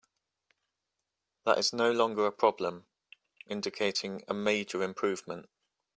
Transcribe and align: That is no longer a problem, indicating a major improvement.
That 1.45 1.59
is 1.59 1.73
no 1.73 1.91
longer 1.91 2.25
a 2.25 2.31
problem, 2.31 2.87
indicating 3.45 4.23
a 4.27 4.33
major 4.33 4.81
improvement. 4.81 5.47